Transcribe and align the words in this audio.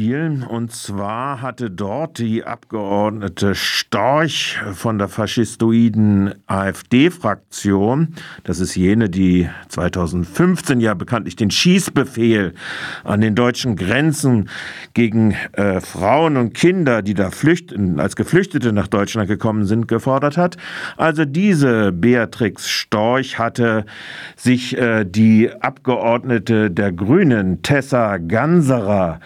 spielen. 0.00 0.42
Und 0.42 0.72
zwar 0.72 1.42
hatte 1.42 1.70
dort 1.70 2.18
die 2.18 2.42
Abgeordnete 2.42 3.54
Storch 3.54 4.58
von 4.72 4.96
der 4.96 5.08
faschistoiden 5.08 6.34
AfD-Fraktion, 6.46 8.14
das 8.44 8.60
ist 8.60 8.76
jene, 8.76 9.10
die 9.10 9.50
2015 9.68 10.80
ja 10.80 10.94
bekanntlich 10.94 11.36
den 11.36 11.50
Schießbefehl 11.50 12.54
an 13.04 13.20
den 13.20 13.34
deutschen 13.34 13.76
Grenzen 13.76 14.48
gegen 14.94 15.32
äh, 15.52 15.82
Frauen 15.82 16.38
und 16.38 16.54
Kinder, 16.54 17.02
die 17.02 17.14
da 17.14 17.30
flüchten, 17.30 18.00
als 18.00 18.16
Geflüchtete 18.16 18.72
nach 18.72 18.88
Deutschland 18.88 19.28
gekommen 19.28 19.66
sind, 19.66 19.86
gefordert 19.86 20.38
hat. 20.38 20.56
Also 20.96 21.26
diese 21.26 21.92
Beatrix 21.92 22.70
Storch 22.70 23.38
hatte 23.38 23.84
sich 24.34 24.78
äh, 24.78 25.04
die 25.04 25.50
Abgeordnete 25.60 26.70
der 26.70 26.90
Grünen, 26.90 27.60
Tessa 27.60 28.16
Ganserer, 28.16 29.20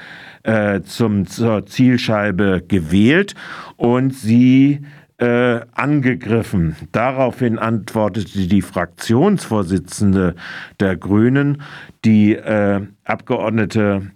äh, 0.45 0.83
zum, 0.83 1.27
zur 1.27 1.67
Zielscheibe 1.67 2.63
gewählt 2.67 3.35
und 3.77 4.15
sie 4.15 4.81
äh, 5.19 5.61
angegriffen. 5.73 6.77
Daraufhin 6.93 7.59
antwortete 7.59 8.47
die 8.47 8.63
Fraktionsvorsitzende 8.63 10.35
der 10.81 10.97
Grünen, 10.97 11.63
die 12.05 12.35
äh, 12.35 12.83
Abgeordnete 13.05 14.11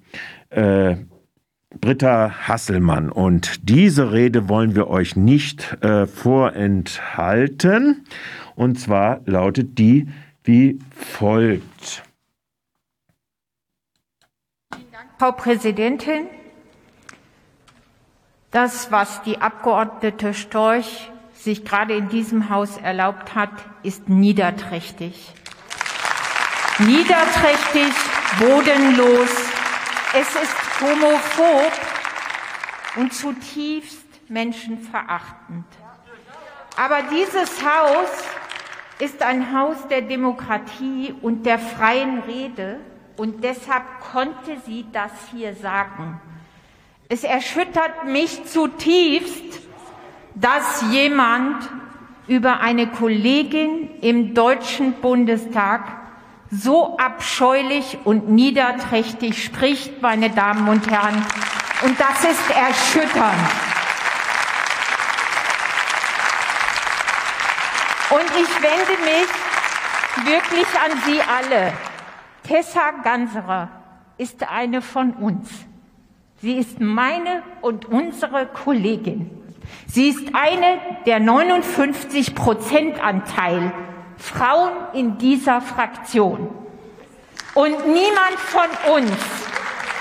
äh, 0.51 0.97
Britta 1.81 2.49
Hasselmann. 2.49 3.11
Und 3.11 3.69
diese 3.69 4.13
Rede 4.13 4.49
wollen 4.49 4.75
wir 4.75 4.89
euch 4.89 5.17
nicht 5.17 5.83
äh, 5.83 6.07
vorenthalten. 6.07 8.05
Und 8.55 8.79
zwar 8.81 9.21
lautet 9.27 9.79
die 9.79 10.09
wie 10.45 10.79
folgt. 10.91 12.08
Frau 15.19 15.33
Präsidentin, 15.33 16.29
das, 18.53 18.93
was 18.93 19.21
die 19.23 19.41
Abgeordnete 19.41 20.33
Storch 20.33 21.11
sich 21.35 21.65
gerade 21.65 21.97
in 21.97 22.09
diesem 22.09 22.51
Haus 22.51 22.77
erlaubt 22.77 23.35
hat, 23.35 23.51
ist 23.83 24.09
niederträchtig. 24.09 25.35
Niederträchtig, 26.79 27.93
bodenlos. 28.39 29.31
Es 30.15 30.29
ist 30.37 30.81
homophob 30.81 31.73
und 32.95 33.13
zutiefst 33.13 34.07
menschenverachtend. 34.29 35.67
Aber 36.77 37.03
dieses 37.11 37.61
Haus 37.65 38.09
ist 39.01 39.21
ein 39.23 39.53
Haus 39.53 39.89
der 39.89 40.03
Demokratie 40.03 41.13
und 41.21 41.45
der 41.45 41.59
freien 41.59 42.21
Rede 42.21 42.79
und 43.19 43.43
deshalb 43.43 43.83
konnte 44.13 44.57
sie 44.65 44.87
das 44.93 45.11
hier 45.33 45.55
sagen. 45.57 46.21
Es 47.09 47.25
erschüttert 47.25 48.05
mich 48.07 48.45
zutiefst, 48.45 49.59
dass 50.37 50.83
jemand 50.93 51.69
über 52.29 52.61
eine 52.61 52.87
Kollegin 52.87 53.91
im 54.03 54.35
Deutschen 54.35 54.93
Bundestag 55.01 55.83
so 56.51 56.97
abscheulich 56.97 57.99
und 58.05 58.29
niederträchtig 58.29 59.43
spricht, 59.43 60.01
meine 60.01 60.31
Damen 60.31 60.69
und 60.69 60.89
Herren. 60.89 61.27
Und 61.83 61.99
das 61.99 62.23
ist 62.23 62.51
erschütternd. 62.51 63.35
Und 68.11 68.31
ich 68.41 68.63
wende 68.63 69.03
mich 69.05 70.27
wirklich 70.27 70.67
an 70.81 71.03
Sie 71.05 71.21
alle. 71.21 71.88
Tessa 72.49 72.93
Ganserer 73.05 73.69
ist 74.17 74.51
eine 74.51 74.81
von 74.81 75.13
uns. 75.13 75.51
Sie 76.41 76.55
ist 76.55 76.81
meine 76.81 77.43
und 77.61 77.85
unsere 77.85 78.47
Kollegin. 78.47 79.31
Sie 79.87 80.09
ist 80.09 80.35
eine 80.35 80.79
der 81.05 81.21
59 81.21 82.35
Prozent 82.35 83.05
Anteil 83.05 83.71
Frauen 84.17 84.73
in 84.95 85.19
dieser 85.19 85.61
Fraktion. 85.61 86.49
Und 87.55 87.87
niemand 87.87 88.39
von 88.39 88.95
uns 88.95 89.13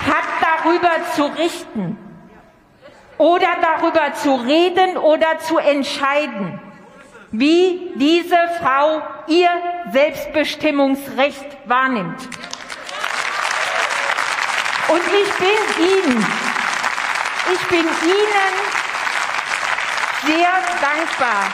hat 0.06 0.24
darüber 0.40 0.90
zu 1.14 1.26
richten 1.26 1.98
oder 3.18 3.48
darüber 3.60 4.14
zu 4.14 4.34
reden 4.34 4.96
oder 4.96 5.38
zu 5.40 5.58
entscheiden, 5.58 6.60
wie 7.30 7.92
diese 7.96 8.36
Frau 8.60 9.02
ihr 9.26 9.50
Selbstbestimmungsrecht 9.92 11.58
wahrnimmt. 11.66 12.28
Und 14.88 15.02
ich 15.02 15.34
bin 15.34 15.84
Ihnen, 15.86 16.26
ich 17.52 17.68
bin 17.68 17.84
Ihnen 17.84 18.54
sehr 20.24 20.48
dankbar, 20.80 21.52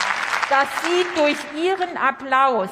dass 0.49 0.67
Sie 0.83 1.05
durch 1.15 1.37
Ihren 1.61 1.97
Applaus 1.97 2.69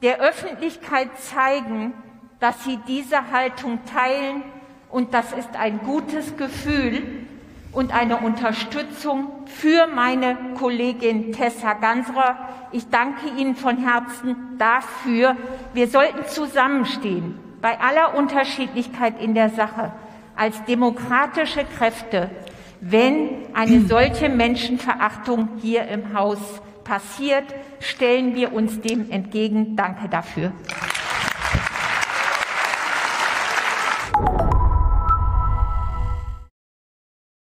der 0.00 0.18
Öffentlichkeit 0.20 1.10
zeigen, 1.18 1.92
dass 2.38 2.64
Sie 2.64 2.78
diese 2.88 3.30
Haltung 3.30 3.80
teilen. 3.84 4.44
Und 4.88 5.12
das 5.12 5.32
ist 5.32 5.54
ein 5.56 5.80
gutes 5.80 6.36
Gefühl, 6.36 7.19
und 7.72 7.94
eine 7.94 8.18
Unterstützung 8.18 9.28
für 9.46 9.86
meine 9.86 10.36
Kollegin 10.58 11.32
Tessa 11.32 11.74
Gansrer. 11.74 12.36
Ich 12.72 12.88
danke 12.88 13.28
Ihnen 13.38 13.56
von 13.56 13.76
Herzen 13.78 14.36
dafür. 14.58 15.36
Wir 15.72 15.88
sollten 15.88 16.26
zusammenstehen, 16.26 17.38
bei 17.60 17.78
aller 17.78 18.16
Unterschiedlichkeit 18.16 19.20
in 19.20 19.34
der 19.34 19.50
Sache, 19.50 19.92
als 20.36 20.64
demokratische 20.64 21.64
Kräfte, 21.64 22.30
wenn 22.80 23.28
eine 23.52 23.82
solche 23.82 24.28
Menschenverachtung 24.30 25.50
hier 25.60 25.86
im 25.88 26.14
Haus 26.14 26.38
passiert, 26.82 27.44
stellen 27.78 28.34
wir 28.34 28.52
uns 28.52 28.80
dem 28.80 29.10
entgegen. 29.10 29.76
Danke 29.76 30.08
dafür. 30.08 30.52